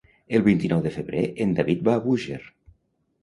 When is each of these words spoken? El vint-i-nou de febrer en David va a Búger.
El 0.37 0.43
vint-i-nou 0.45 0.79
de 0.85 0.93
febrer 0.95 1.21
en 1.45 1.53
David 1.59 1.85
va 1.89 1.95
a 1.99 2.03
Búger. 2.07 2.39